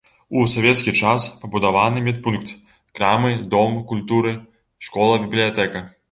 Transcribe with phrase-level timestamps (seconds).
[0.37, 2.53] У савецкі час пабудаваны медпункт,
[2.99, 4.33] крамы, дом культуры,
[4.87, 5.83] школа, бібліятэка.